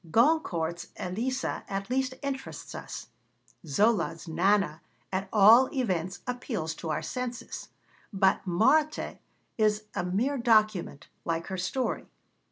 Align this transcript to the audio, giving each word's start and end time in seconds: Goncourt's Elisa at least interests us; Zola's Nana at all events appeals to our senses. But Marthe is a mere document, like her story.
Goncourt's 0.09 0.87
Elisa 0.97 1.63
at 1.69 1.91
least 1.91 2.15
interests 2.23 2.73
us; 2.73 3.09
Zola's 3.67 4.27
Nana 4.27 4.81
at 5.13 5.29
all 5.31 5.71
events 5.71 6.21
appeals 6.25 6.73
to 6.77 6.89
our 6.89 7.03
senses. 7.03 7.69
But 8.11 8.41
Marthe 8.47 9.17
is 9.59 9.83
a 9.93 10.03
mere 10.03 10.39
document, 10.39 11.07
like 11.23 11.45
her 11.49 11.57
story. 11.59 12.07